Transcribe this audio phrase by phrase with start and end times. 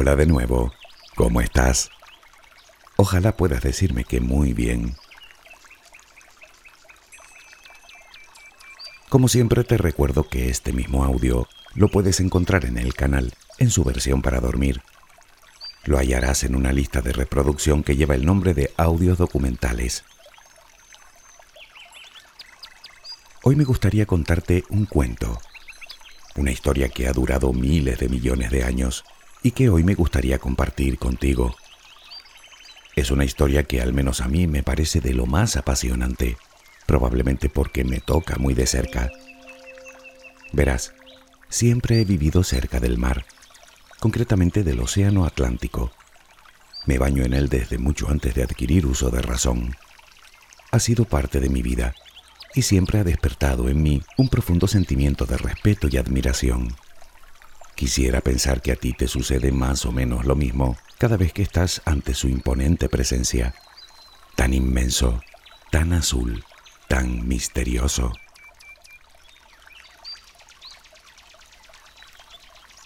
[0.00, 0.72] Hola de nuevo.
[1.16, 1.90] ¿Cómo estás?
[2.94, 4.94] Ojalá puedas decirme que muy bien.
[9.08, 13.72] Como siempre te recuerdo que este mismo audio lo puedes encontrar en el canal, en
[13.72, 14.82] su versión para dormir.
[15.82, 20.04] Lo hallarás en una lista de reproducción que lleva el nombre de audios documentales.
[23.42, 25.40] Hoy me gustaría contarte un cuento,
[26.36, 29.04] una historia que ha durado miles de millones de años
[29.42, 31.56] y que hoy me gustaría compartir contigo.
[32.96, 36.36] Es una historia que al menos a mí me parece de lo más apasionante
[36.88, 39.12] probablemente porque me toca muy de cerca.
[40.52, 40.94] Verás,
[41.50, 43.26] siempre he vivido cerca del mar,
[44.00, 45.92] concretamente del Océano Atlántico.
[46.86, 49.76] Me baño en él desde mucho antes de adquirir uso de razón.
[50.70, 51.94] Ha sido parte de mi vida
[52.54, 56.74] y siempre ha despertado en mí un profundo sentimiento de respeto y admiración.
[57.78, 61.42] Quisiera pensar que a ti te sucede más o menos lo mismo cada vez que
[61.42, 63.54] estás ante su imponente presencia,
[64.34, 65.22] tan inmenso,
[65.70, 66.44] tan azul,
[66.88, 68.12] tan misterioso.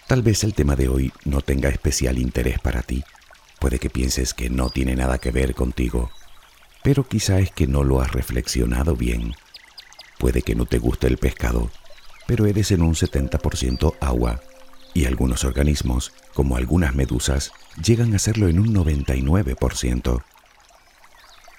[0.05, 3.03] Tal vez el tema de hoy no tenga especial interés para ti.
[3.57, 6.11] Puede que pienses que no tiene nada que ver contigo,
[6.83, 9.33] pero quizá es que no lo has reflexionado bien.
[10.19, 11.71] Puede que no te guste el pescado,
[12.27, 14.39] pero eres en un 70% agua,
[14.93, 17.51] y algunos organismos, como algunas medusas,
[17.83, 20.23] llegan a serlo en un 99%.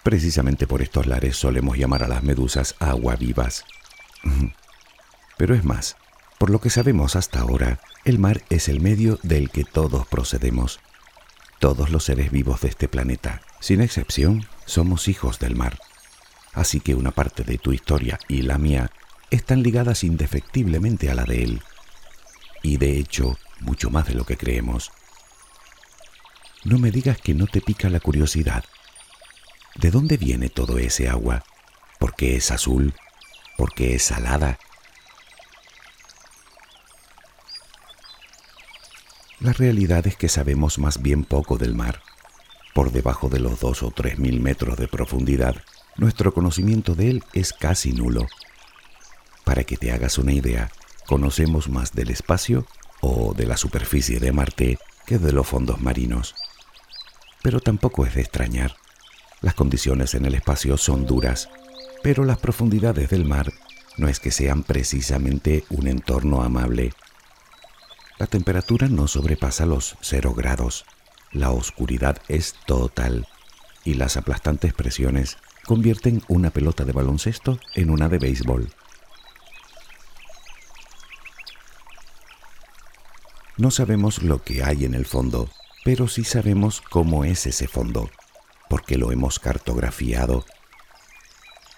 [0.02, 3.64] Precisamente por estos lares solemos llamar a las medusas agua vivas.
[5.36, 5.96] Pero es más,
[6.38, 10.80] por lo que sabemos hasta ahora, el mar es el medio del que todos procedemos.
[11.58, 15.78] Todos los seres vivos de este planeta, sin excepción, somos hijos del mar.
[16.52, 18.90] Así que una parte de tu historia y la mía
[19.30, 21.62] están ligadas indefectiblemente a la de él.
[22.64, 24.90] Y de hecho, mucho más de lo que creemos.
[26.64, 28.64] No me digas que no te pica la curiosidad.
[29.74, 31.44] ¿De dónde viene todo ese agua?
[31.98, 32.94] ¿Por qué es azul?
[33.58, 34.58] ¿Por qué es salada?
[39.40, 42.00] La realidad es que sabemos más bien poco del mar.
[42.72, 45.62] Por debajo de los dos o tres mil metros de profundidad,
[45.98, 48.26] nuestro conocimiento de él es casi nulo.
[49.44, 50.70] Para que te hagas una idea,
[51.06, 52.66] conocemos más del espacio
[53.00, 56.34] o de la superficie de Marte que de los fondos marinos.
[57.42, 58.76] Pero tampoco es de extrañar.
[59.40, 61.50] Las condiciones en el espacio son duras,
[62.02, 63.52] pero las profundidades del mar
[63.98, 66.92] no es que sean precisamente un entorno amable.
[68.18, 70.86] La temperatura no sobrepasa los cero grados,
[71.32, 73.26] la oscuridad es total
[73.84, 78.70] y las aplastantes presiones convierten una pelota de baloncesto en una de béisbol.
[83.56, 85.48] No sabemos lo que hay en el fondo,
[85.84, 88.10] pero sí sabemos cómo es ese fondo
[88.68, 90.44] porque lo hemos cartografiado.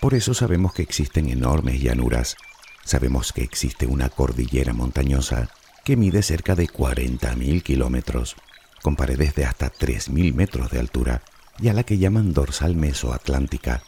[0.00, 2.37] Por eso sabemos que existen enormes llanuras,
[2.84, 5.50] sabemos que existe una cordillera montañosa
[5.84, 8.37] que mide cerca de 40.000 kilómetros,
[8.82, 11.22] con paredes de hasta 3.000 metros de altura
[11.58, 13.82] y a la que llaman dorsal mesoatlántica,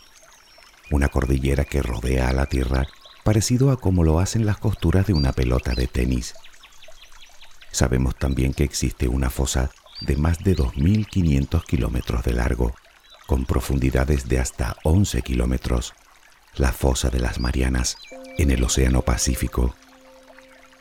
[0.91, 2.87] una cordillera que rodea a la Tierra
[3.25, 6.34] parecido a como lo hacen las costuras de una pelota de tenis.
[7.78, 12.75] Sabemos también que existe una fosa de más de 2.500 kilómetros de largo,
[13.28, 15.94] con profundidades de hasta 11 kilómetros,
[16.56, 17.97] la fosa de las Marianas,
[18.37, 19.77] en el Océano Pacífico.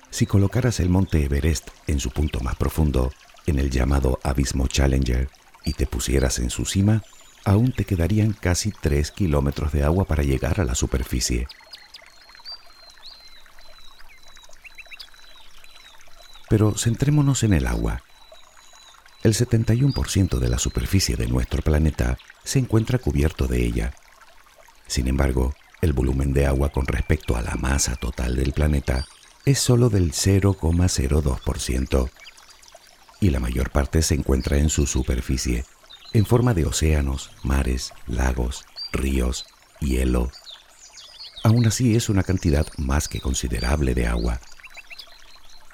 [0.10, 3.12] Si colocaras el monte Everest en su punto más profundo,
[3.46, 5.30] en el llamado Abismo Challenger,
[5.66, 7.04] y te pusieras en su cima,
[7.46, 11.48] aún te quedarían casi 3 kilómetros de agua para llegar a la superficie.
[16.50, 18.04] Pero centrémonos en el agua.
[19.24, 23.94] El 71% de la superficie de nuestro planeta se encuentra cubierto de ella.
[24.88, 29.06] Sin embargo, el volumen de agua con respecto a la masa total del planeta
[29.46, 32.10] es solo del 0,02%
[33.20, 35.66] y la mayor parte se encuentra en su superficie,
[36.14, 39.46] en forma de océanos, mares, lagos, ríos,
[39.80, 40.32] hielo.
[41.44, 44.40] Aún así es una cantidad más que considerable de agua.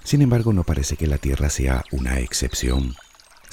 [0.03, 2.95] Sin embargo, no parece que la Tierra sea una excepción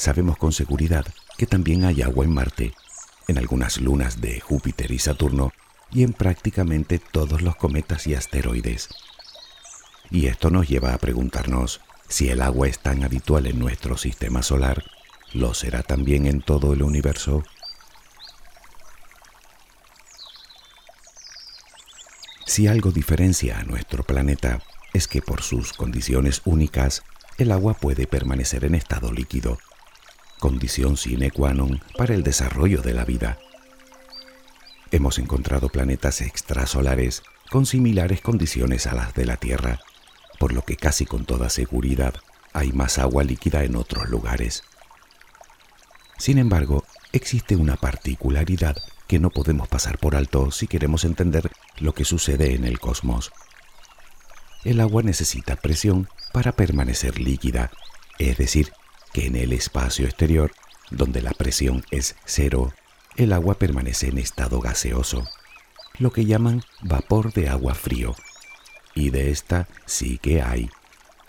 [0.01, 1.05] sabemos con seguridad
[1.37, 2.75] que también hay agua en Marte,
[3.29, 5.53] en algunas lunas de Júpiter y Saturno
[5.93, 8.89] y en prácticamente todos los cometas y asteroides.
[10.11, 14.43] Y esto nos lleva a preguntarnos si el agua es tan habitual en nuestro sistema
[14.43, 14.83] solar,
[15.35, 17.45] ¿lo será también en todo el universo?
[22.47, 24.63] Si algo diferencia a nuestro planeta
[24.93, 27.03] es que por sus condiciones únicas,
[27.39, 29.59] el agua puede permanecer en estado líquido
[30.41, 33.39] condición sine qua non para el desarrollo de la vida.
[34.91, 37.23] Hemos encontrado planetas extrasolares
[37.53, 39.79] con similares condiciones a las de la Tierra,
[40.41, 42.15] por lo que casi con toda seguridad
[42.53, 44.65] hay más agua líquida en otros lugares.
[46.17, 48.77] Sin embargo, existe una particularidad
[49.07, 53.31] que no podemos pasar por alto si queremos entender lo que sucede en el cosmos.
[54.65, 57.71] El agua necesita presión para permanecer líquida,
[58.19, 58.73] es decir,
[59.13, 60.53] que en el espacio exterior,
[60.91, 62.73] donde la presión es cero,
[63.17, 65.27] el agua permanece en estado gaseoso,
[65.99, 68.15] lo que llaman vapor de agua frío.
[68.95, 70.69] Y de esta sí que hay.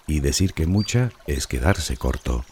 [0.08, 2.44] Y decir que mucha es quedarse corto.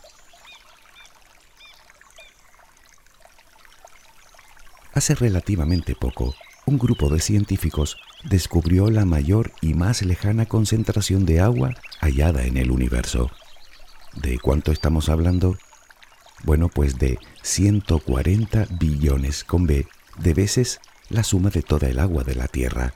[4.94, 6.36] Hace relativamente poco,
[6.66, 12.58] un grupo de científicos descubrió la mayor y más lejana concentración de agua hallada en
[12.58, 13.32] el universo.
[14.16, 15.58] ¿De cuánto estamos hablando?
[16.44, 20.80] Bueno, pues de 140 billones con B de veces
[21.10, 22.94] la suma de toda el agua de la Tierra.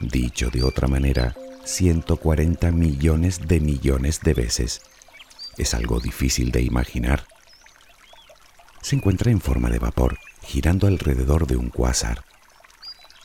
[0.00, 4.80] Dicho de otra manera, 140 millones de millones de veces.
[5.58, 7.26] Es algo difícil de imaginar.
[8.80, 12.24] Se encuentra en forma de vapor girando alrededor de un cuásar.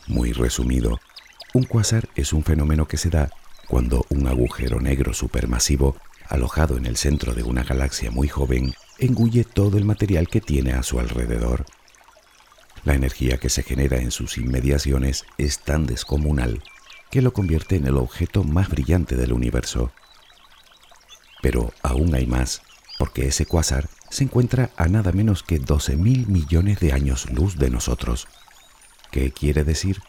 [0.07, 0.99] Muy resumido,
[1.53, 3.31] un cuásar es un fenómeno que se da
[3.67, 5.95] cuando un agujero negro supermasivo,
[6.27, 10.73] alojado en el centro de una galaxia muy joven, engulle todo el material que tiene
[10.73, 11.65] a su alrededor.
[12.83, 16.61] La energía que se genera en sus inmediaciones es tan descomunal
[17.09, 19.91] que lo convierte en el objeto más brillante del universo.
[21.41, 22.61] Pero aún hay más,
[22.99, 27.57] porque ese cuásar se encuentra a nada menos que 12 mil millones de años luz
[27.57, 28.27] de nosotros.
[29.15, 30.01] ¿Qué quiere decir?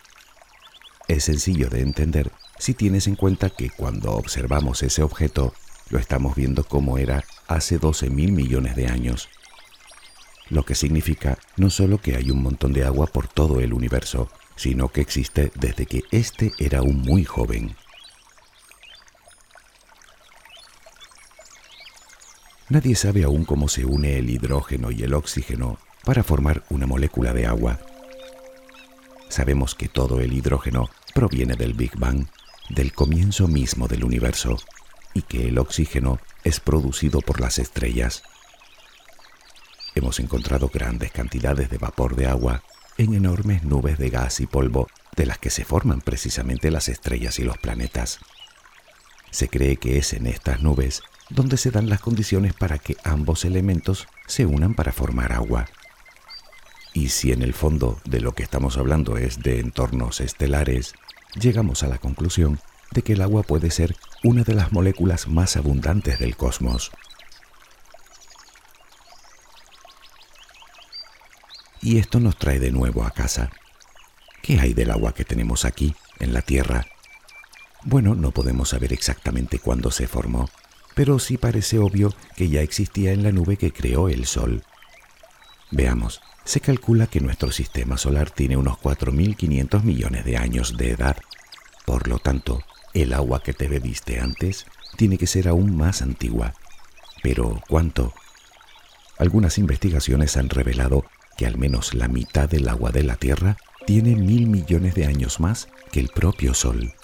[1.07, 5.55] Es sencillo de entender si tienes en cuenta que cuando observamos ese objeto,
[5.91, 9.29] lo estamos viendo como era hace 12 mil millones de años.
[10.51, 14.29] Lo que significa no solo que hay un montón de agua por todo el universo,
[14.57, 17.77] sino que existe desde que éste era un muy joven.
[22.69, 27.33] Nadie sabe aún cómo se une el hidrógeno y el oxígeno para formar una molécula
[27.33, 27.79] de agua.
[29.29, 32.27] Sabemos que todo el hidrógeno proviene del Big Bang,
[32.71, 34.57] del comienzo mismo del universo,
[35.15, 38.23] y que el oxígeno es producido por las estrellas.
[39.95, 42.63] Hemos encontrado grandes cantidades de vapor de agua
[42.99, 47.39] en enormes nubes de gas y polvo de las que se forman precisamente las estrellas
[47.39, 48.21] y los planetas.
[49.31, 53.45] Se cree que es en estas nubes donde se dan las condiciones para que ambos
[53.45, 55.67] elementos se unan para formar agua.
[56.97, 60.95] Y si en el fondo de lo que estamos hablando es de entornos estelares,
[61.39, 62.59] llegamos a la conclusión
[62.91, 63.95] de que el agua puede ser
[64.25, 66.91] una de las moléculas más abundantes del cosmos.
[71.83, 73.51] Y esto nos trae de nuevo a casa.
[74.41, 76.87] ¿Qué hay del agua que tenemos aquí, en la Tierra?
[77.85, 80.49] Bueno, no podemos saber exactamente cuándo se formó,
[80.95, 84.65] pero sí parece obvio que ya existía en la nube que creó el Sol.
[85.71, 91.17] Veamos, se calcula que nuestro sistema solar tiene unos 4.500 millones de años de edad.
[91.85, 92.63] Por lo tanto,
[92.95, 94.67] el agua que te bebiste antes
[94.97, 96.55] tiene que ser aún más antigua.
[97.23, 98.15] Pero, ¿cuánto?
[99.19, 101.05] Algunas investigaciones han revelado
[101.37, 105.41] que al menos la mitad del agua de la Tierra tiene mil millones de años
[105.41, 106.95] más que el propio Sol.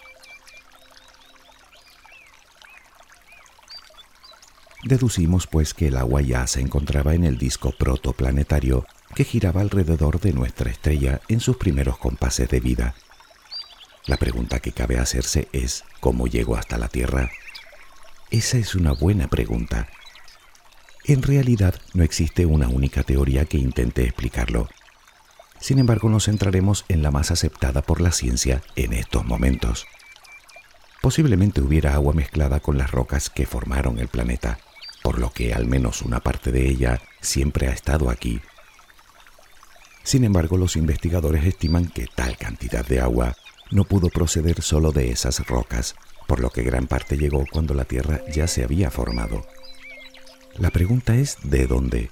[4.82, 8.84] Deducimos pues que el agua ya se encontraba en el disco protoplanetario
[9.14, 12.94] que giraba alrededor de nuestra estrella en sus primeros compases de vida.
[14.06, 17.30] La pregunta que cabe hacerse es ¿cómo llegó hasta la Tierra?
[18.32, 19.86] Esa es una buena pregunta.
[21.04, 24.68] En realidad no existe una única teoría que intente explicarlo.
[25.60, 29.86] Sin embargo, nos centraremos en la más aceptada por la ciencia en estos momentos.
[31.00, 34.58] Posiblemente hubiera agua mezclada con las rocas que formaron el planeta
[35.02, 38.40] por lo que al menos una parte de ella siempre ha estado aquí.
[40.04, 43.37] Sin embargo, los investigadores estiman que tal cantidad de agua
[43.71, 45.94] no pudo proceder solo de esas rocas,
[46.26, 49.47] por lo que gran parte llegó cuando la Tierra ya se había formado.
[50.59, 52.11] La pregunta es ¿de dónde?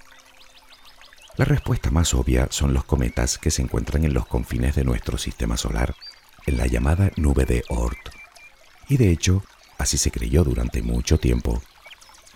[1.36, 5.18] La respuesta más obvia son los cometas que se encuentran en los confines de nuestro
[5.18, 5.94] sistema solar,
[6.46, 8.10] en la llamada nube de Oort.
[8.88, 9.42] Y de hecho,
[9.78, 11.62] así se creyó durante mucho tiempo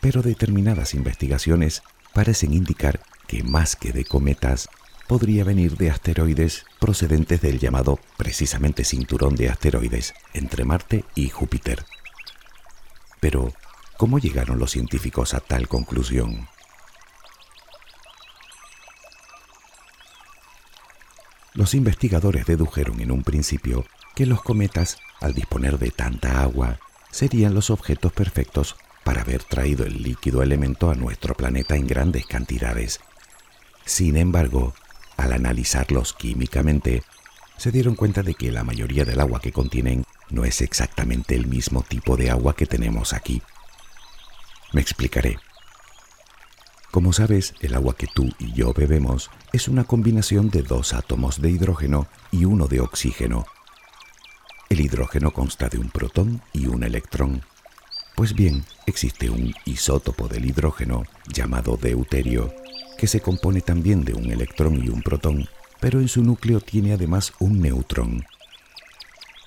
[0.05, 1.83] pero determinadas investigaciones
[2.13, 4.69] parecen indicar que más que de cometas,
[5.09, 11.87] podría venir de asteroides procedentes del llamado precisamente cinturón de asteroides entre Marte y Júpiter.
[13.19, 13.55] Pero,
[13.97, 16.49] ¿cómo llegaron los científicos a tal conclusión?
[21.55, 26.79] Los investigadores dedujeron en un principio que los cometas, al disponer de tanta agua,
[27.11, 32.27] serían los objetos perfectos para haber traído el líquido elemento a nuestro planeta en grandes
[32.27, 33.01] cantidades.
[33.85, 34.75] Sin embargo,
[35.17, 37.03] al analizarlos químicamente,
[37.57, 41.47] se dieron cuenta de que la mayoría del agua que contienen no es exactamente el
[41.47, 43.43] mismo tipo de agua que tenemos aquí.
[44.73, 45.39] Me explicaré.
[46.91, 51.41] Como sabes, el agua que tú y yo bebemos es una combinación de dos átomos
[51.41, 53.47] de hidrógeno y uno de oxígeno.
[54.69, 57.43] El hidrógeno consta de un protón y un electrón.
[58.15, 62.55] Pues bien, existe un isótopo del hidrógeno llamado deuterio,
[62.97, 65.49] que se compone también de un electrón y un protón,
[65.81, 68.25] pero en su núcleo tiene además un neutrón.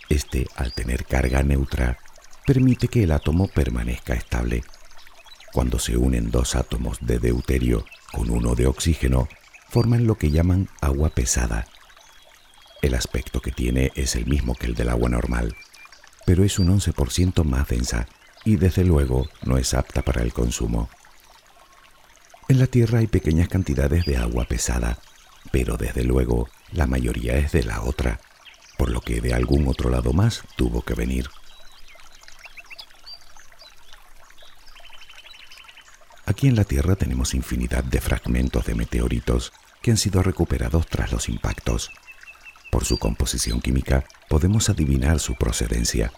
[0.10, 1.98] Este, al tener carga neutra,
[2.46, 4.66] permite que el átomo permanezca estable.
[5.54, 9.30] Cuando se unen dos átomos de deuterio con uno de oxígeno,
[9.70, 11.68] forman lo que llaman agua pesada.
[12.82, 15.56] El aspecto que tiene es el mismo que el del agua normal,
[16.26, 18.08] pero es un 11% más densa
[18.48, 20.89] y desde luego no es apta para el consumo.
[22.48, 25.00] En la Tierra hay pequeñas cantidades de agua pesada,
[25.51, 28.22] pero desde luego la mayoría es de la otra,
[28.77, 31.27] por lo que de algún otro lado más tuvo que venir.
[36.25, 39.51] Aquí en la Tierra tenemos infinidad de fragmentos de meteoritos
[39.82, 41.92] que han sido recuperados tras los impactos.
[42.72, 46.13] Por su composición química podemos adivinar su procedencia.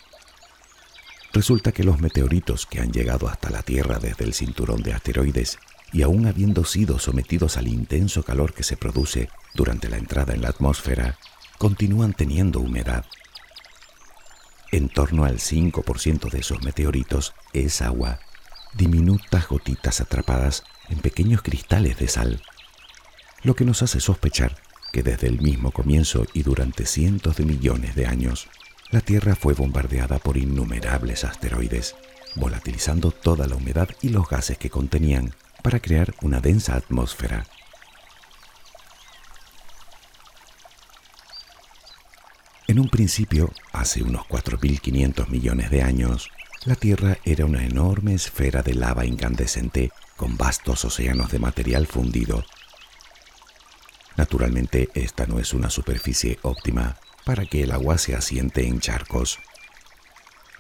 [1.31, 5.59] Resulta que los meteoritos que han llegado hasta la Tierra desde el cinturón de asteroides
[5.91, 10.41] y aún habiendo sido sometidos al intenso calor que se produce durante la entrada en
[10.41, 11.17] la atmósfera,
[11.57, 13.05] continúan teniendo humedad.
[14.71, 18.19] En torno al 5% de esos meteoritos es agua
[18.74, 22.41] diminutas gotitas atrapadas en pequeños cristales de sal,
[23.43, 24.57] lo que nos hace sospechar
[24.91, 28.48] que desde el mismo comienzo y durante cientos de millones de años,
[28.91, 31.96] la Tierra fue bombardeada por innumerables asteroides,
[32.36, 37.46] volatilizando toda la humedad y los gases que contenían para crear una densa atmósfera.
[42.67, 46.29] En un principio, hace unos 4.500 millones de años,
[46.65, 52.43] la Tierra era una enorme esfera de lava incandescente con vastos océanos de material fundido.
[54.17, 56.98] Naturalmente, esta no es una superficie óptima
[57.29, 59.38] para que el agua se asiente en charcos.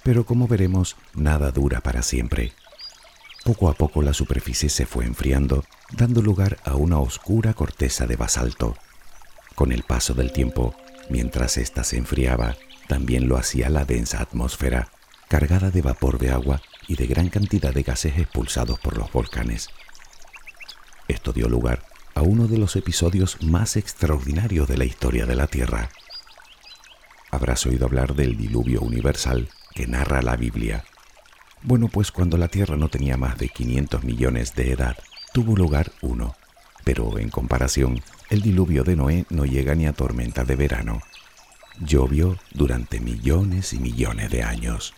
[0.03, 2.53] Pero como veremos, nada dura para siempre.
[3.43, 8.17] Poco a poco la superficie se fue enfriando, dando lugar a una oscura corteza de
[8.17, 8.77] basalto.
[9.55, 10.75] Con el paso del tiempo,
[11.09, 12.55] mientras ésta se enfriaba,
[12.87, 14.91] también lo hacía la densa atmósfera,
[15.27, 19.71] cargada de vapor de agua y de gran cantidad de gases expulsados por los volcanes.
[21.07, 21.81] Esto dio lugar
[22.13, 25.89] a uno de los episodios más extraordinarios de la historia de la Tierra.
[27.31, 30.85] Habrás oído hablar del diluvio universal que narra la Biblia.
[31.61, 34.97] Bueno, pues cuando la Tierra no tenía más de 500 millones de edad,
[35.33, 36.35] tuvo lugar uno,
[36.83, 41.01] pero en comparación, el diluvio de Noé no llega ni a tormenta de verano.
[41.79, 44.93] Llovió durante millones y millones de años.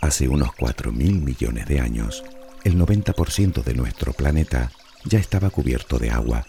[0.00, 2.24] Hace unos 4.000 millones de años,
[2.64, 4.70] el 90% de nuestro planeta
[5.04, 6.46] ya estaba cubierto de agua.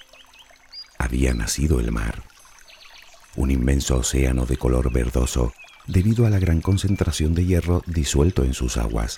[0.99, 2.23] Había nacido el mar,
[3.37, 5.53] un inmenso océano de color verdoso
[5.87, 9.17] debido a la gran concentración de hierro disuelto en sus aguas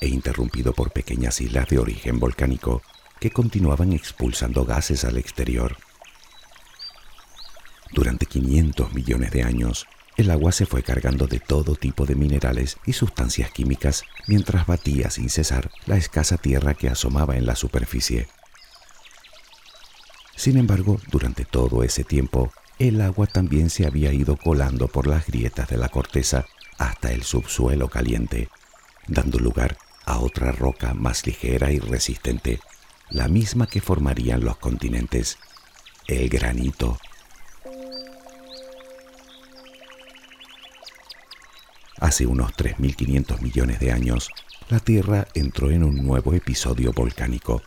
[0.00, 2.82] e interrumpido por pequeñas islas de origen volcánico
[3.18, 5.76] que continuaban expulsando gases al exterior.
[7.92, 12.78] Durante 500 millones de años, el agua se fue cargando de todo tipo de minerales
[12.86, 18.28] y sustancias químicas mientras batía sin cesar la escasa tierra que asomaba en la superficie.
[20.38, 25.26] Sin embargo, durante todo ese tiempo, el agua también se había ido colando por las
[25.26, 26.46] grietas de la corteza
[26.78, 28.48] hasta el subsuelo caliente,
[29.08, 29.76] dando lugar
[30.06, 32.60] a otra roca más ligera y resistente,
[33.10, 35.38] la misma que formarían los continentes,
[36.06, 37.00] el granito.
[42.00, 44.30] Hace unos 3.500 millones de años,
[44.68, 47.60] la Tierra entró en un nuevo episodio volcánico.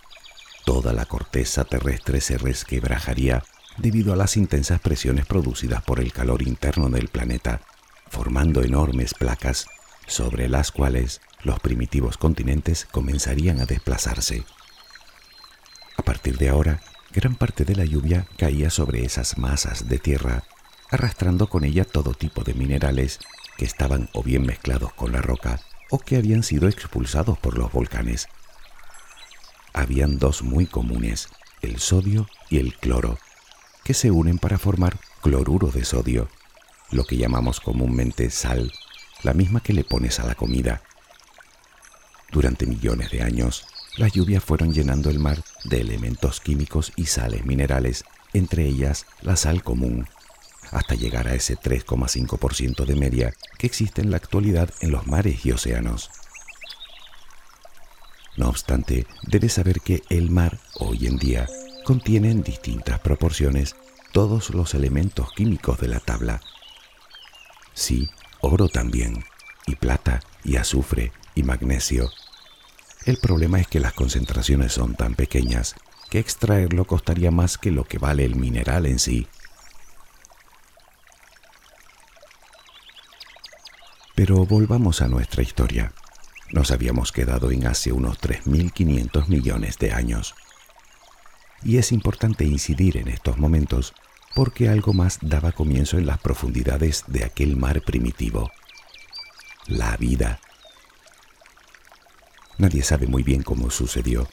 [0.66, 3.44] Toda la corteza terrestre se resquebrajaría
[3.78, 7.62] debido a las intensas presiones producidas por el calor interno del planeta,
[8.10, 9.68] formando enormes placas
[10.08, 14.44] sobre las cuales los primitivos continentes comenzarían a desplazarse.
[15.98, 16.82] A partir de ahora,
[17.14, 20.44] gran parte de la lluvia caía sobre esas masas de tierra,
[20.90, 23.20] arrastrando con ella todo tipo de minerales
[23.58, 27.72] que estaban o bien mezclados con la roca o que habían sido expulsados por los
[27.72, 28.28] volcanes.
[29.74, 31.30] Habían dos muy comunes,
[31.62, 33.18] el sodio y el cloro,
[33.84, 36.30] que se unen para formar cloruro de sodio,
[36.92, 38.72] lo que llamamos comúnmente sal,
[39.24, 40.82] la misma que le pones a la comida.
[42.32, 43.66] Durante millones de años,
[43.98, 49.36] las lluvias fueron llenando el mar de elementos químicos y sales minerales, entre ellas la
[49.36, 50.08] sal común,
[50.72, 55.46] hasta llegar a ese 3,5% de media que existe en la actualidad en los mares
[55.46, 56.10] y océanos.
[58.38, 61.48] No obstante, debes saber que el mar, hoy en día,
[61.84, 63.76] contiene en distintas proporciones
[64.12, 66.42] todos los elementos químicos de la tabla.
[67.74, 68.10] Sí,
[68.42, 69.24] oro también,
[69.68, 72.12] y plata, y azufre, y magnesio,
[73.04, 75.76] el problema es que las concentraciones son tan pequeñas
[76.12, 79.28] que extraerlo costaría más que lo que vale el mineral en sí.
[84.14, 85.94] Pero volvamos a nuestra historia.
[86.52, 90.36] Nos habíamos quedado en hace unos 3.500 millones de años.
[91.64, 93.94] Y es importante incidir en estos momentos
[94.36, 98.50] porque algo más daba comienzo en las profundidades de aquel mar primitivo.
[99.68, 100.40] La vida
[102.62, 104.30] Nadie sabe muy bien cómo sucedió,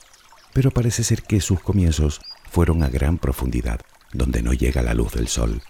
[0.53, 2.21] pero parece ser que sus comienzos
[2.51, 3.81] fueron a gran profundidad,
[4.13, 5.63] donde no llega la luz del sol.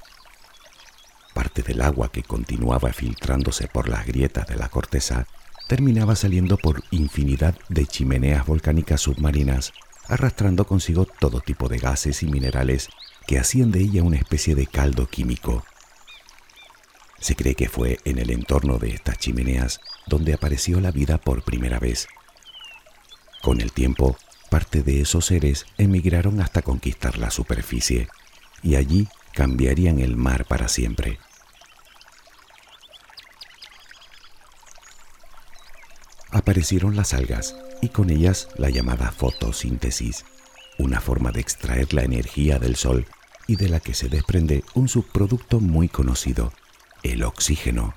[1.34, 5.28] Parte del agua que continuaba filtrándose por las grietas de la corteza
[5.68, 9.72] terminaba saliendo por infinidad de chimeneas volcánicas submarinas,
[10.08, 12.88] arrastrando consigo todo tipo de gases y minerales
[13.28, 15.64] que hacían de ella una especie de caldo químico.
[17.20, 21.42] Se cree que fue en el entorno de estas chimeneas donde apareció la vida por
[21.42, 22.08] primera vez
[23.42, 24.16] con el tiempo,
[24.50, 28.08] parte de esos seres emigraron hasta conquistar la superficie
[28.62, 31.18] y allí cambiarían el mar para siempre.
[36.38, 40.24] Aparecieron las algas y con ellas la llamada fotosíntesis,
[40.78, 43.06] una forma de extraer la energía del sol
[43.48, 46.52] y de la que se desprende un subproducto muy conocido,
[47.02, 47.92] el oxígeno.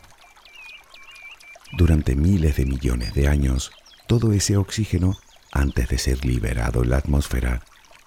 [1.73, 3.73] Durante miles de millones de años,
[4.08, 5.19] todo ese oxígeno
[5.51, 7.62] antes de ser liberado en la atmósfera,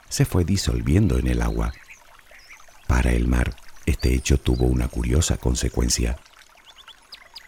[0.09, 1.73] se fue disolviendo en el agua.
[2.89, 3.55] Para el mar,
[3.87, 6.19] este hecho tuvo una curiosa consecuencia.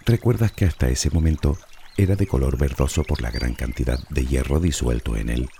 [0.05, 1.59] Recuerdas que hasta ese momento
[1.97, 5.51] era de color verdoso por la gran cantidad de hierro disuelto en él,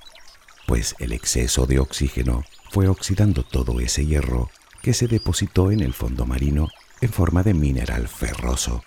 [0.67, 4.51] pues el exceso de oxígeno fue oxidando todo ese hierro
[4.83, 6.69] que se depositó en el fondo marino
[7.01, 8.85] en forma de mineral ferroso.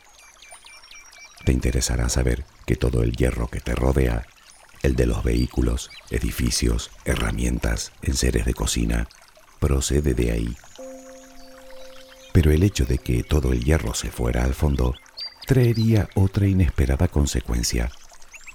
[1.46, 4.26] Te interesará saber que todo el hierro que te rodea
[4.84, 9.10] el de los vehículos, edificios, herramientas, enseres de cocina,
[9.60, 10.58] procede de ahí.
[12.32, 14.96] Pero el hecho de que todo el hierro se fuera al fondo
[15.50, 17.92] traería otra inesperada consecuencia.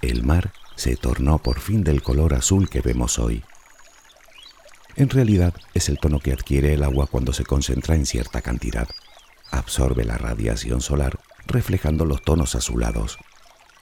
[0.01, 3.43] El mar se tornó por fin del color azul que vemos hoy.
[4.95, 8.87] En realidad es el tono que adquiere el agua cuando se concentra en cierta cantidad.
[9.51, 13.17] Absorbe la radiación solar reflejando los tonos azulados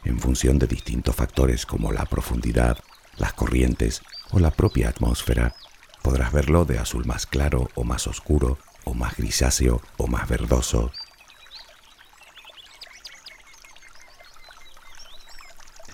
[0.05, 2.79] en función de distintos factores como la profundidad,
[3.17, 5.53] las corrientes o la propia atmósfera.
[6.01, 10.91] Podrás verlo de azul más claro o más oscuro, o más grisáceo o más verdoso.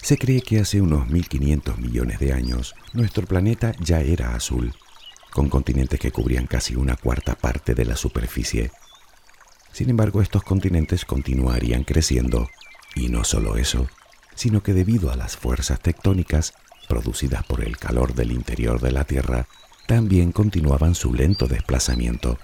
[0.10, 4.74] Se cree que hace unos 1500 millones de años nuestro planeta ya era azul,
[5.32, 8.72] con continentes que cubrían casi una cuarta parte de la superficie.
[9.72, 12.50] Sin embargo, estos continentes continuarían creciendo,
[12.96, 13.88] y no solo eso,
[14.34, 16.54] sino que debido a las fuerzas tectónicas
[16.88, 19.46] producidas por el calor del interior de la Tierra,
[19.86, 22.40] también continuaban su lento desplazamiento.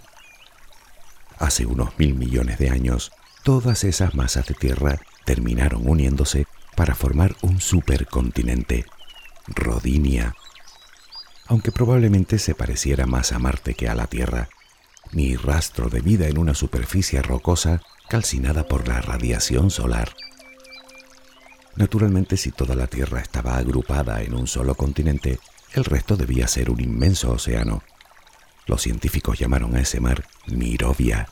[1.40, 3.12] Hace unos mil millones de años,
[3.44, 8.86] todas esas masas de tierra terminaron uniéndose para formar un supercontinente,
[9.48, 10.36] Rodinia.
[11.48, 14.50] Aunque probablemente se pareciera más a Marte que a la Tierra,
[15.12, 20.14] ni rastro de vida en una superficie rocosa calcinada por la radiación solar.
[21.76, 25.40] Naturalmente, si toda la Tierra estaba agrupada en un solo continente,
[25.74, 27.84] el resto debía ser un inmenso océano.
[28.66, 31.28] Los científicos llamaron a ese mar Mirovia.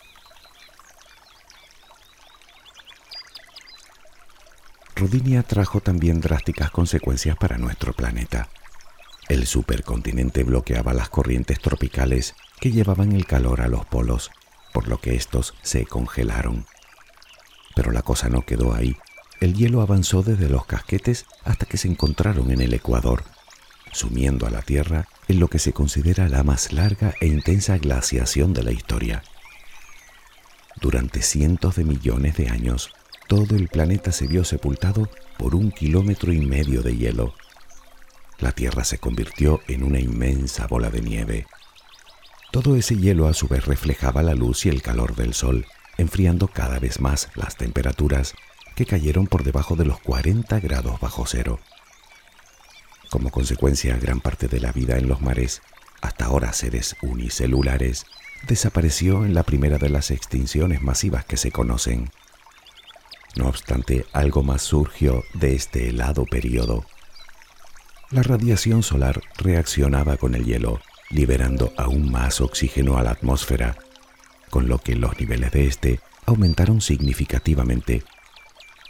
[4.95, 8.49] Rodinia trajo también drásticas consecuencias para nuestro planeta.
[9.29, 14.31] El supercontinente bloqueaba las corrientes tropicales que llevaban el calor a los polos,
[14.73, 16.65] por lo que estos se congelaron.
[17.75, 18.95] Pero la cosa no quedó ahí
[19.43, 23.25] el hielo avanzó desde los casquetes hasta que se encontraron en el Ecuador,
[23.91, 28.53] sumiendo a la Tierra en lo que se considera la más larga e intensa glaciación
[28.53, 29.21] de la historia.
[30.79, 32.93] Durante cientos de millones de años,
[33.27, 37.33] todo el planeta se vio sepultado por un kilómetro y medio de hielo.
[38.39, 41.47] la Tierra se convirtió en una inmensa bola de nieve.
[42.51, 45.65] Todo ese hielo a su vez reflejaba la luz y el calor del Sol,
[45.97, 48.33] enfriando cada vez más las temperaturas
[48.75, 51.59] que cayeron por debajo de los 40 grados bajo cero.
[53.09, 55.61] Como consecuencia, gran parte de la vida en los mares,
[56.01, 58.05] hasta ahora seres unicelulares,
[58.47, 62.09] desapareció en la primera de las extinciones masivas que se conocen.
[63.35, 66.85] No obstante, algo más surgió de este helado periodo.
[68.11, 73.75] La radiación solar reaccionaba con el hielo, liberando aún más oxígeno a la atmósfera,
[74.49, 78.03] con lo que los niveles de este aumentaron significativamente,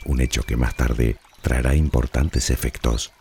[0.05, 3.13] un hecho que más tarde traerá importantes efectos.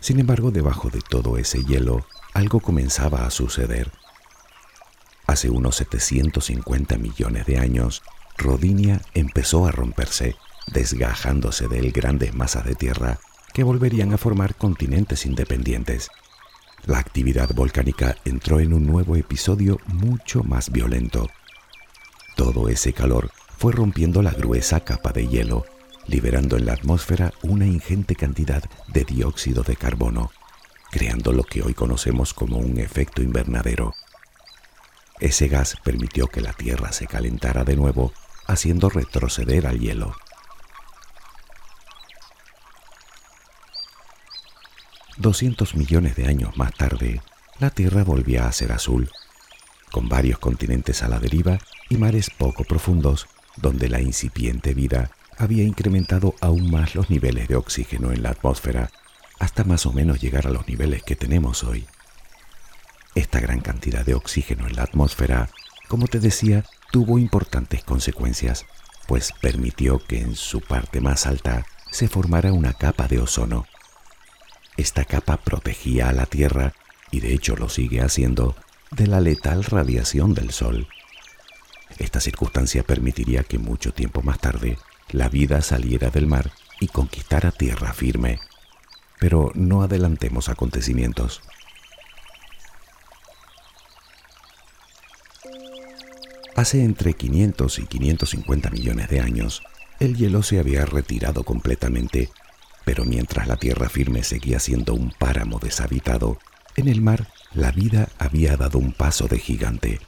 [0.00, 3.90] Sin embargo, debajo de todo ese hielo, algo comenzaba a suceder.
[5.30, 8.02] Hace unos 750 millones de años,
[8.36, 10.34] Rodinia empezó a romperse,
[10.72, 13.20] desgajándose de él grandes masas de tierra
[13.54, 16.08] que volverían a formar continentes independientes.
[16.84, 21.28] La actividad volcánica entró en un nuevo episodio mucho más violento.
[22.34, 25.64] Todo ese calor fue rompiendo la gruesa capa de hielo,
[26.08, 30.32] liberando en la atmósfera una ingente cantidad de dióxido de carbono,
[30.90, 33.94] creando lo que hoy conocemos como un efecto invernadero.
[35.20, 38.12] Ese gas permitió que la Tierra se calentara de nuevo,
[38.46, 40.16] haciendo retroceder al hielo.
[45.18, 47.20] Doscientos millones de años más tarde,
[47.58, 49.10] la Tierra volvía a ser azul,
[49.92, 51.58] con varios continentes a la deriva
[51.90, 57.56] y mares poco profundos, donde la incipiente vida había incrementado aún más los niveles de
[57.56, 58.90] oxígeno en la atmósfera,
[59.38, 61.86] hasta más o menos llegar a los niveles que tenemos hoy.
[63.20, 65.50] Esta gran cantidad de oxígeno en la atmósfera,
[65.88, 68.64] como te decía, tuvo importantes consecuencias,
[69.06, 73.66] pues permitió que en su parte más alta se formara una capa de ozono.
[74.78, 76.72] Esta capa protegía a la Tierra,
[77.10, 78.56] y de hecho lo sigue haciendo,
[78.90, 80.88] de la letal radiación del Sol.
[81.98, 84.78] Esta circunstancia permitiría que mucho tiempo más tarde
[85.10, 88.40] la vida saliera del mar y conquistara tierra firme.
[89.18, 91.42] Pero no adelantemos acontecimientos.
[96.60, 99.62] Hace entre 500 y 550 millones de años,
[99.98, 102.28] el hielo se había retirado completamente,
[102.84, 106.38] pero mientras la tierra firme seguía siendo un páramo deshabitado,
[106.76, 110.00] en el mar la vida había dado un paso de gigante.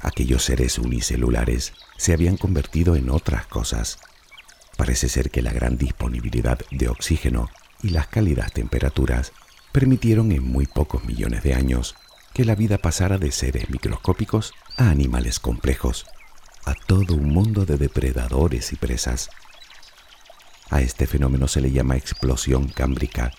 [0.00, 4.00] Aquellos seres unicelulares se habían convertido en otras cosas.
[4.76, 7.48] Parece ser que la gran disponibilidad de oxígeno
[7.82, 9.32] y las cálidas temperaturas
[9.72, 11.96] permitieron en muy pocos millones de años
[12.32, 16.06] que la vida pasara de seres microscópicos a animales complejos,
[16.64, 19.30] a todo un mundo de depredadores y presas.
[20.70, 23.32] A este fenómeno se le llama explosión cámbrica.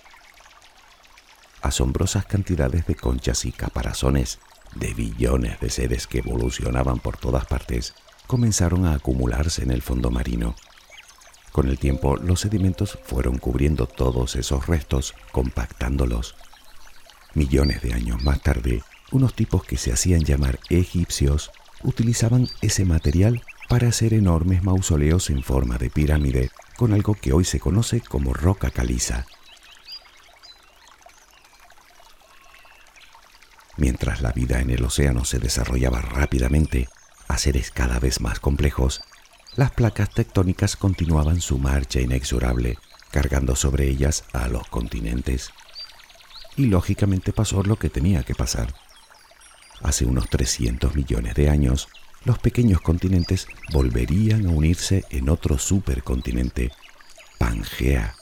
[1.62, 4.40] Asombrosas cantidades de conchas y caparazones,
[4.76, 7.94] de billones de seres que evolucionaban por todas partes,
[8.28, 10.56] comenzaron a acumularse en el fondo marino.
[11.52, 16.36] Con el tiempo, los sedimentos fueron cubriendo todos esos restos, compactándolos.
[17.34, 23.42] Millones de años más tarde, unos tipos que se hacían llamar egipcios utilizaban ese material
[23.70, 28.34] para hacer enormes mausoleos en forma de pirámide con algo que hoy se conoce como
[28.34, 29.26] roca caliza.
[33.78, 36.90] Mientras la vida en el océano se desarrollaba rápidamente
[37.30, 39.02] a seres cada vez más complejos,
[39.56, 42.78] las placas tectónicas continuaban su marcha inexorable,
[43.10, 45.52] cargando sobre ellas a los continentes
[46.56, 48.74] y lógicamente pasó lo que tenía que pasar.
[49.82, 51.90] Hace unos 300 millones de años,
[52.24, 56.72] los pequeños continentes volverían a unirse en otro supercontinente,
[57.40, 58.16] Pangea.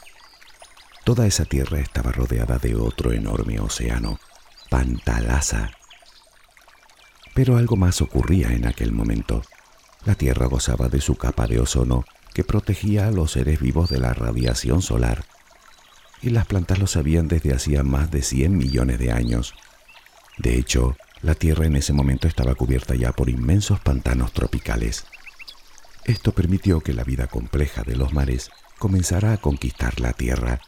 [1.04, 4.20] Toda esa tierra estaba rodeada de otro enorme océano,
[4.70, 5.72] Pantalasa.
[7.34, 9.42] Pero algo más ocurría en aquel momento.
[10.06, 14.00] La Tierra gozaba de su capa de ozono que protegía a los seres vivos de
[14.00, 15.26] la radiación solar
[16.22, 19.54] y las plantas lo sabían desde hacía más de 100 millones de años.
[20.38, 25.06] De hecho, la Tierra en ese momento estaba cubierta ya por inmensos pantanos tropicales.
[26.06, 30.62] Esto permitió que la vida compleja de los mares comenzara a conquistar la Tierra.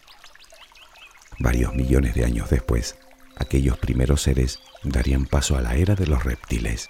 [1.40, 2.98] Varios millones de años después,
[3.38, 6.90] aquellos primeros seres darían paso a la era de los reptiles.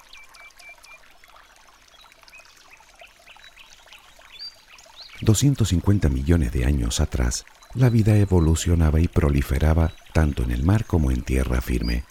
[5.21, 11.11] ...250 millones de años atrás, la vida evolucionaba y proliferaba tanto en el mar como
[11.11, 12.03] en tierra firme.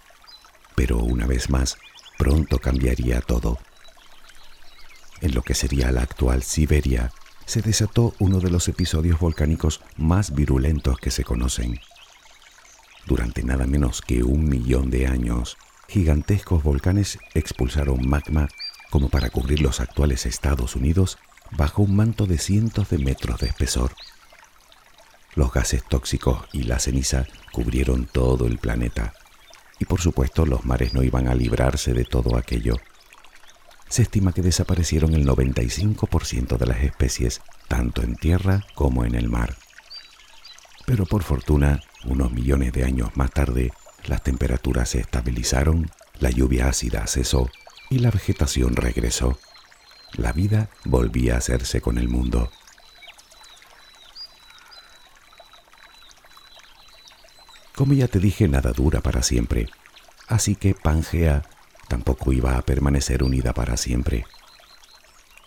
[0.75, 1.77] Pero una vez más,
[2.19, 3.59] pronto cambiaría todo.
[5.21, 7.13] En lo que sería la actual Siberia,
[7.45, 11.81] se desató uno de los episodios volcánicos más virulentos que se conocen.
[13.07, 18.49] Durante nada menos que un millón de años, gigantescos volcanes expulsaron magma
[18.91, 21.19] como para cubrir los actuales Estados Unidos
[21.51, 23.93] bajo un manto de cientos de metros de espesor.
[25.35, 29.15] Los gases tóxicos y la ceniza cubrieron todo el planeta
[29.81, 32.77] y por supuesto los mares no iban a librarse de todo aquello.
[33.89, 39.29] Se estima que desaparecieron el 95% de las especies, tanto en tierra como en el
[39.29, 39.57] mar.
[40.87, 43.73] Pero por fortuna, unos millones de años más tarde,
[44.07, 45.91] las temperaturas se estabilizaron,
[46.21, 47.51] la lluvia ácida cesó
[47.89, 49.39] y la vegetación regresó.
[50.13, 52.51] La vida volvía a hacerse con el mundo.
[57.81, 59.67] Como ya te dije, nada dura para siempre,
[60.29, 61.49] así que Pangea
[61.89, 64.27] tampoco iba a permanecer unida para siempre.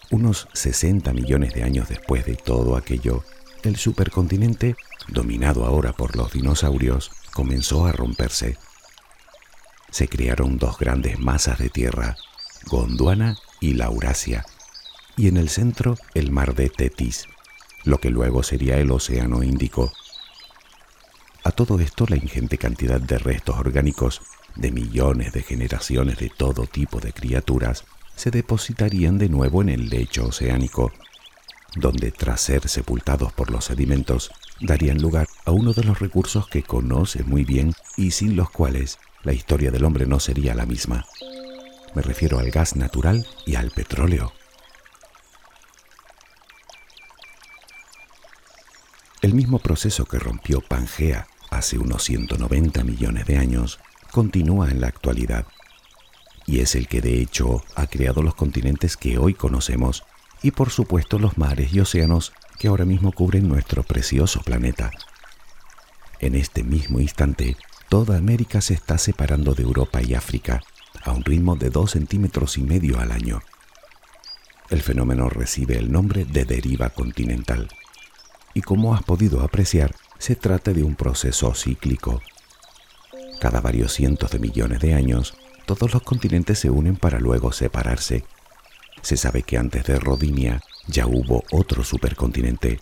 [0.09, 3.23] Unos 60 millones de años después de todo aquello,
[3.61, 4.75] el supercontinente,
[5.09, 8.57] dominado ahora por los dinosaurios, comenzó a romperse.
[9.91, 12.15] Se crearon dos grandes masas de tierra,
[12.65, 14.43] Gondwana y Laurasia,
[15.17, 17.27] y en el centro el mar de Tetis,
[17.83, 19.93] lo que luego sería el Océano Índico.
[21.45, 24.21] A todo esto la ingente cantidad de restos orgánicos
[24.55, 27.83] de millones de generaciones de todo tipo de criaturas
[28.15, 30.93] se depositarían de nuevo en el lecho oceánico,
[31.75, 36.63] donde tras ser sepultados por los sedimentos darían lugar a uno de los recursos que
[36.63, 41.05] conoce muy bien y sin los cuales la historia del hombre no sería la misma.
[41.93, 44.31] Me refiero al gas natural y al petróleo.
[49.21, 51.27] El mismo proceso que rompió Pangea
[51.57, 53.79] hace unos 190 millones de años,
[54.11, 55.45] continúa en la actualidad.
[56.45, 60.03] Y es el que de hecho ha creado los continentes que hoy conocemos
[60.41, 64.91] y por supuesto los mares y océanos que ahora mismo cubren nuestro precioso planeta.
[66.19, 67.57] En este mismo instante,
[67.89, 70.61] toda América se está separando de Europa y África
[71.03, 73.41] a un ritmo de 2 centímetros y medio al año.
[74.69, 77.69] El fenómeno recibe el nombre de deriva continental.
[78.53, 82.21] Y como has podido apreciar, se trata de un proceso cíclico.
[83.41, 85.33] Cada varios cientos de millones de años,
[85.65, 88.23] todos los continentes se unen para luego separarse.
[89.01, 92.79] Se sabe que antes de Rodinia ya hubo otro supercontinente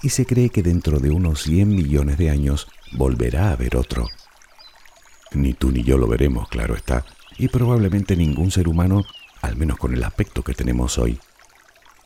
[0.00, 4.06] y se cree que dentro de unos 100 millones de años volverá a haber otro.
[5.32, 7.04] Ni tú ni yo lo veremos, claro está,
[7.36, 9.02] y probablemente ningún ser humano,
[9.42, 11.18] al menos con el aspecto que tenemos hoy.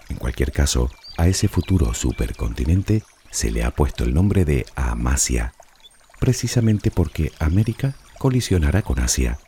[0.08, 3.02] En cualquier caso, a ese futuro supercontinente
[3.34, 5.54] se le ha puesto el nombre de Amasia,
[6.20, 9.40] precisamente porque América colisionará con Asia.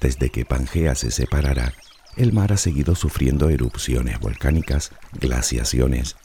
[0.00, 1.74] Desde que Pangea se separará,
[2.16, 6.16] el mar ha seguido sufriendo erupciones volcánicas, glaciaciones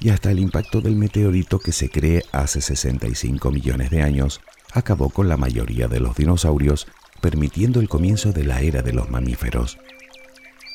[0.00, 4.40] y hasta el impacto del meteorito que se cree hace 65 millones de años
[4.72, 6.86] acabó con la mayoría de los dinosaurios,
[7.20, 9.78] permitiendo el comienzo de la era de los mamíferos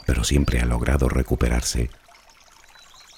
[0.10, 1.92] pero siempre ha logrado recuperarse.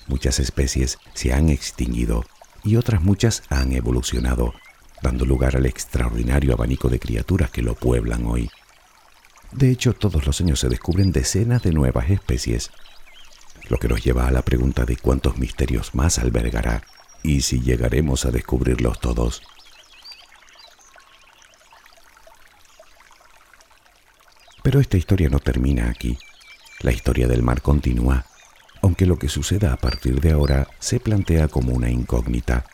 [0.08, 2.26] Muchas especies se han extinguido
[2.66, 4.54] y otras muchas han evolucionado,
[5.02, 8.50] dando lugar al extraordinario abanico de criaturas que lo pueblan hoy.
[9.54, 12.72] De hecho, todos los años se descubren decenas de nuevas especies,
[13.70, 16.84] lo que nos lleva a la pregunta de cuántos misterios más albergará
[17.24, 19.42] y si llegaremos a descubrirlos todos.
[24.62, 26.18] Pero esta historia no termina aquí.
[26.82, 28.26] La historia del mar continúa,
[28.82, 32.66] aunque lo que suceda a partir de ahora se plantea como una incógnita.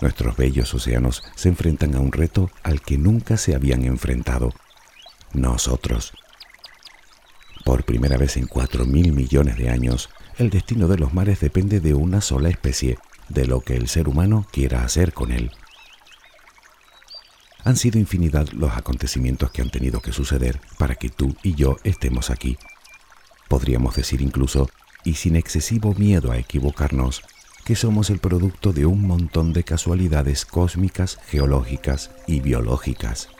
[0.00, 4.52] Nuestros bellos océanos se enfrentan a un reto al que nunca se habían enfrentado.
[5.32, 6.12] Nosotros.
[7.64, 11.78] Por primera vez en cuatro mil millones de años, el destino de los mares depende
[11.78, 15.52] de una sola especie, de lo que el ser humano quiera hacer con él.
[17.64, 21.78] Han sido infinidad los acontecimientos que han tenido que suceder para que tú y yo
[21.82, 22.58] estemos aquí.
[23.48, 24.68] Podríamos decir incluso,
[25.02, 27.22] y sin excesivo miedo a equivocarnos,
[27.64, 33.30] que somos el producto de un montón de casualidades cósmicas, geológicas y biológicas.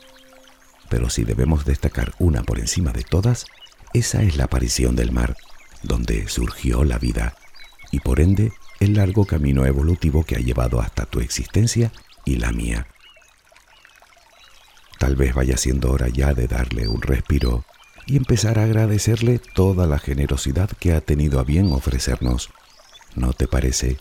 [0.88, 3.44] Pero si debemos destacar una por encima de todas,
[3.92, 5.36] esa es la aparición del mar,
[5.82, 7.36] donde surgió la vida,
[7.90, 11.92] y por ende el largo camino evolutivo que ha llevado hasta tu existencia
[12.24, 12.86] y la mía.
[15.04, 17.66] Tal vez vaya siendo hora ya de darle un respiro
[18.06, 22.48] y empezar a agradecerle toda la generosidad que ha tenido a bien ofrecernos.
[23.14, 23.98] ¿No te parece?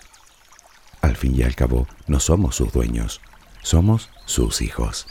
[1.01, 3.19] Al fin y al cabo, no somos sus dueños,
[3.63, 5.05] somos sus hijos.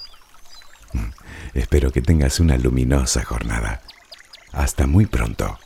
[1.53, 3.83] Espero que tengas una luminosa jornada.
[4.51, 5.59] Hasta muy pronto.